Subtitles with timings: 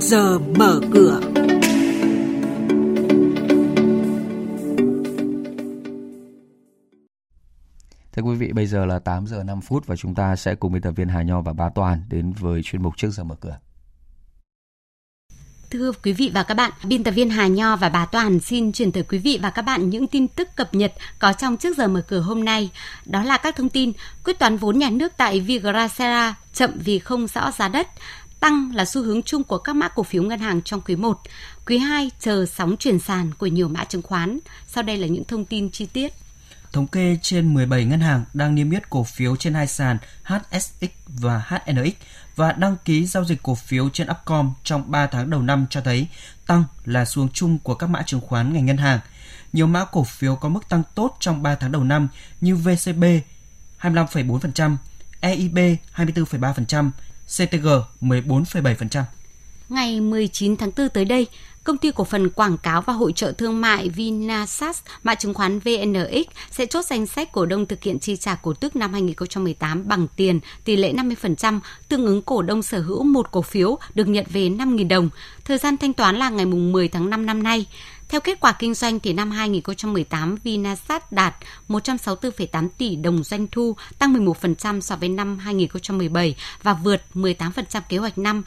[0.00, 1.20] giờ mở cửa.
[8.12, 10.72] Thưa quý vị, bây giờ là 8 giờ 5 phút và chúng ta sẽ cùng
[10.72, 13.34] biên tập viên Hà Nho và Bá Toàn đến với chuyên mục trước giờ mở
[13.40, 13.58] cửa.
[15.70, 18.72] Thưa quý vị và các bạn, biên tập viên Hà Nho và bà Toàn xin
[18.72, 21.76] truyền tới quý vị và các bạn những tin tức cập nhật có trong trước
[21.76, 22.70] giờ mở cửa hôm nay.
[23.06, 23.92] Đó là các thông tin
[24.24, 27.88] quyết toán vốn nhà nước tại Vigracera chậm vì không rõ giá đất,
[28.40, 31.20] tăng là xu hướng chung của các mã cổ phiếu ngân hàng trong quý 1.
[31.66, 34.38] Quý 2 chờ sóng chuyển sàn của nhiều mã chứng khoán.
[34.66, 36.12] Sau đây là những thông tin chi tiết.
[36.72, 40.84] Thống kê trên 17 ngân hàng đang niêm yết cổ phiếu trên hai sàn HSX
[41.06, 41.92] và HNX
[42.36, 45.80] và đăng ký giao dịch cổ phiếu trên Upcom trong 3 tháng đầu năm cho
[45.80, 46.06] thấy
[46.46, 48.98] tăng là xuống chung của các mã chứng khoán ngành ngân hàng.
[49.52, 52.08] Nhiều mã cổ phiếu có mức tăng tốt trong 3 tháng đầu năm
[52.40, 53.04] như VCB
[53.80, 54.76] 25,4%,
[55.20, 55.58] EIB
[55.94, 56.90] 24,3%,
[57.36, 57.68] CTG
[58.00, 59.02] 14,7%.
[59.68, 61.26] Ngày 19 tháng 4 tới đây,
[61.64, 65.58] Công ty cổ phần quảng cáo và hội trợ thương mại Vinasas, mã chứng khoán
[65.58, 69.88] VNX sẽ chốt danh sách cổ đông thực hiện chi trả cổ tức năm 2018
[69.88, 74.08] bằng tiền tỷ lệ 50%, tương ứng cổ đông sở hữu một cổ phiếu được
[74.08, 75.10] nhận về 5.000 đồng.
[75.44, 77.66] Thời gian thanh toán là ngày 10 tháng 5 năm nay.
[78.10, 81.34] Theo kết quả kinh doanh thì năm 2018, Vinasat đạt
[81.68, 87.98] 164,8 tỷ đồng doanh thu, tăng 11% so với năm 2017 và vượt 18% kế
[87.98, 88.42] hoạch năm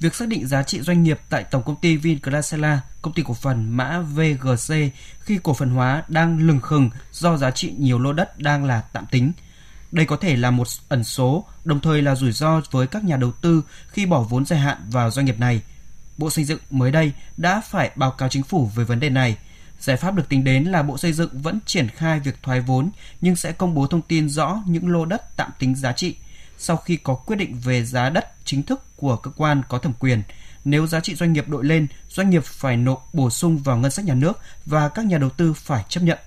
[0.00, 3.34] Việc xác định giá trị doanh nghiệp tại Tổng công ty Vinclasela, công ty cổ
[3.34, 4.74] phần mã VGC
[5.20, 8.82] khi cổ phần hóa đang lừng khừng do giá trị nhiều lô đất đang là
[8.92, 9.32] tạm tính.
[9.92, 13.16] Đây có thể là một ẩn số, đồng thời là rủi ro với các nhà
[13.16, 15.62] đầu tư khi bỏ vốn dài hạn vào doanh nghiệp này.
[16.18, 19.36] Bộ Xây dựng mới đây đã phải báo cáo chính phủ về vấn đề này.
[19.80, 22.90] Giải pháp được tính đến là Bộ Xây dựng vẫn triển khai việc thoái vốn
[23.20, 26.14] nhưng sẽ công bố thông tin rõ những lô đất tạm tính giá trị
[26.58, 29.92] sau khi có quyết định về giá đất chính thức của cơ quan có thẩm
[29.98, 30.22] quyền.
[30.64, 33.90] Nếu giá trị doanh nghiệp đội lên, doanh nghiệp phải nộp bổ sung vào ngân
[33.90, 36.18] sách nhà nước và các nhà đầu tư phải chấp nhận.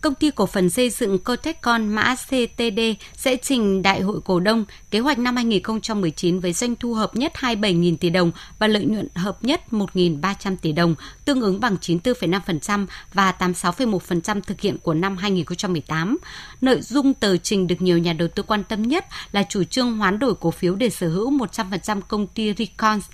[0.00, 2.80] Công ty cổ phần xây dựng Cotecon mã CTD
[3.16, 7.32] sẽ trình Đại hội cổ đông kế hoạch năm 2019 với doanh thu hợp nhất
[7.40, 10.94] 27.000 tỷ đồng và lợi nhuận hợp nhất 1.300 tỷ đồng,
[11.24, 16.18] tương ứng bằng 94,5% và 86,1% thực hiện của năm 2018.
[16.60, 19.96] Nội dung tờ trình được nhiều nhà đầu tư quan tâm nhất là chủ trương
[19.96, 23.04] hoán đổi cổ phiếu để sở hữu 100% công ty Recons.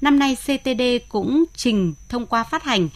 [0.00, 2.88] Năm nay CTD cũng trình thông qua phát hành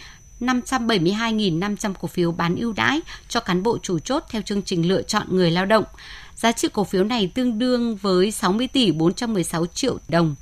[0.42, 5.02] 572.500 cổ phiếu bán ưu đãi cho cán bộ chủ chốt theo chương trình lựa
[5.02, 5.84] chọn người lao động.
[6.36, 10.34] Giá trị cổ phiếu này tương đương với 60 tỷ 416 triệu đồng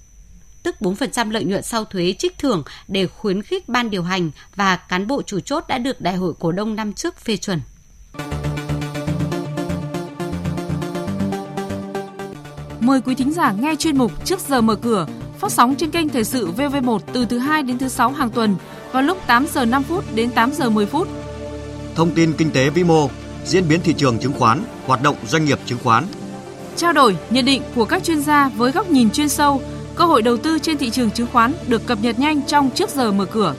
[0.62, 4.76] tức 4% lợi nhuận sau thuế trích thưởng để khuyến khích ban điều hành và
[4.76, 7.60] cán bộ chủ chốt đã được Đại hội cổ đông năm trước phê chuẩn.
[12.80, 15.06] Mời quý thính giả nghe chuyên mục Trước giờ mở cửa,
[15.38, 18.56] phát sóng trên kênh Thời sự VV1 từ thứ 2 đến thứ 6 hàng tuần
[18.92, 21.08] vào lúc 8 giờ 5 phút đến 8 giờ 10 phút.
[21.94, 23.10] Thông tin kinh tế vĩ mô,
[23.44, 26.04] diễn biến thị trường chứng khoán, hoạt động doanh nghiệp chứng khoán.
[26.76, 29.62] Trao đổi, nhận định của các chuyên gia với góc nhìn chuyên sâu,
[29.94, 32.90] cơ hội đầu tư trên thị trường chứng khoán được cập nhật nhanh trong trước
[32.90, 33.54] giờ mở cửa.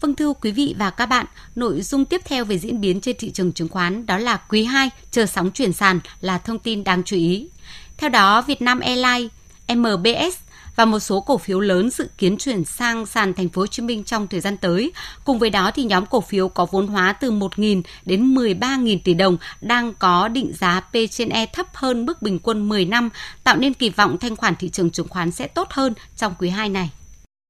[0.00, 3.16] Vâng thưa quý vị và các bạn, nội dung tiếp theo về diễn biến trên
[3.18, 6.84] thị trường chứng khoán đó là quý 2 chờ sóng chuyển sàn là thông tin
[6.84, 7.48] đáng chú ý.
[7.96, 9.30] Theo đó, Vietnam Airlines,
[9.68, 10.36] MBS
[10.76, 13.82] và một số cổ phiếu lớn dự kiến chuyển sang sàn thành phố Hồ Chí
[13.82, 14.92] Minh trong thời gian tới.
[15.24, 19.14] Cùng với đó thì nhóm cổ phiếu có vốn hóa từ 1.000 đến 13.000 tỷ
[19.14, 23.10] đồng đang có định giá P trên E thấp hơn mức bình quân 10 năm,
[23.44, 26.48] tạo nên kỳ vọng thanh khoản thị trường chứng khoán sẽ tốt hơn trong quý
[26.48, 26.90] 2 này.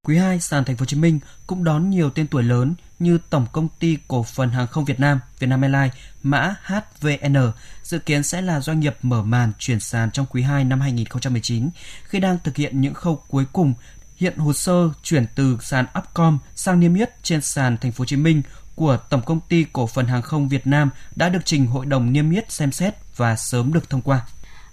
[0.06, 3.18] Quý 2, sàn thành phố Hồ Chí Minh cũng đón nhiều tên tuổi lớn như
[3.30, 5.92] Tổng công ty Cổ phần Hàng không Việt Nam, Vietnam Airlines,
[6.22, 7.52] mã HVN
[7.82, 11.70] dự kiến sẽ là doanh nghiệp mở màn chuyển sàn trong quý 2 năm 2019
[12.04, 13.74] khi đang thực hiện những khâu cuối cùng
[14.16, 18.06] hiện hồ sơ chuyển từ sàn Upcom sang niêm yết trên sàn thành phố Hồ
[18.06, 18.42] Chí Minh
[18.74, 22.12] của Tổng công ty Cổ phần Hàng không Việt Nam đã được trình Hội đồng
[22.12, 24.26] niêm yết xem xét và sớm được thông qua.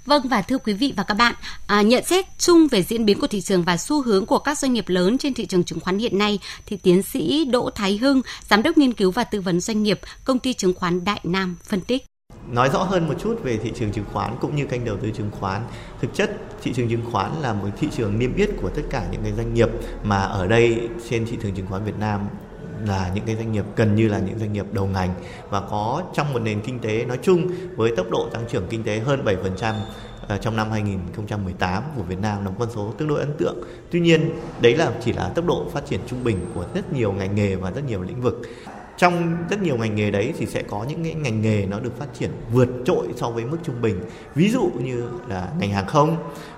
[0.09, 1.35] Vâng và thưa quý vị và các bạn,
[1.67, 4.57] à, nhận xét chung về diễn biến của thị trường và xu hướng của các
[4.57, 7.97] doanh nghiệp lớn trên thị trường chứng khoán hiện nay thì tiến sĩ Đỗ Thái
[7.97, 11.19] Hưng, giám đốc nghiên cứu và tư vấn doanh nghiệp, công ty chứng khoán Đại
[11.23, 12.05] Nam phân tích.
[12.51, 15.11] Nói rõ hơn một chút về thị trường chứng khoán cũng như kênh đầu tư
[15.17, 15.61] chứng khoán.
[16.01, 16.31] Thực chất
[16.63, 19.33] thị trường chứng khoán là một thị trường niêm yết của tất cả những cái
[19.37, 19.69] doanh nghiệp
[20.03, 22.21] mà ở đây trên thị trường chứng khoán Việt Nam
[22.85, 25.09] là những cái doanh nghiệp gần như là những doanh nghiệp đầu ngành
[25.49, 28.83] và có trong một nền kinh tế nói chung với tốc độ tăng trưởng kinh
[28.83, 29.73] tế hơn 7%
[30.27, 33.55] ờ, trong năm 2018 của Việt Nam là một con số tương đối ấn tượng.
[33.91, 34.29] Tuy nhiên,
[34.61, 37.55] đấy là chỉ là tốc độ phát triển trung bình của rất nhiều ngành nghề
[37.55, 38.41] và rất nhiều lĩnh vực.
[38.99, 41.99] trong rất nhiều ngành nghề đấy thì sẽ có những cái ngành nghề nó được
[41.99, 43.99] phát triển vượt trội so với mức trung bình
[44.35, 46.17] ví dụ như là ngành hàng không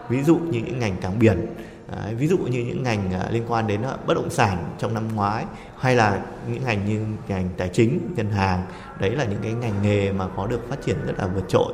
[0.10, 1.46] ví dụ như những ngành cảng biển
[1.96, 4.94] Đấy, ví dụ như những ngành à, liên quan đến à, bất động sản trong
[4.94, 5.46] năm ngoái
[5.80, 8.66] hay là những ngành như ngành tài chính ngân hàng
[9.00, 11.74] đấy là những cái ngành nghề mà có được phát triển rất là vượt trội.